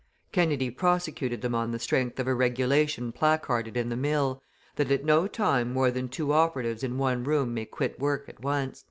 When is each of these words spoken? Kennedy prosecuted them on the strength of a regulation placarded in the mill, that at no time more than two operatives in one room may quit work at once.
Kennedy 0.31 0.71
prosecuted 0.71 1.43
them 1.43 1.53
on 1.53 1.69
the 1.69 1.77
strength 1.77 2.19
of 2.19 2.25
a 2.25 2.33
regulation 2.33 3.11
placarded 3.11 3.77
in 3.77 3.89
the 3.89 3.95
mill, 3.95 4.41
that 4.75 4.89
at 4.89 5.05
no 5.05 5.27
time 5.27 5.71
more 5.71 5.91
than 5.91 6.09
two 6.09 6.33
operatives 6.33 6.83
in 6.83 6.97
one 6.97 7.23
room 7.23 7.53
may 7.53 7.65
quit 7.65 7.99
work 7.99 8.27
at 8.27 8.39
once. 8.41 8.79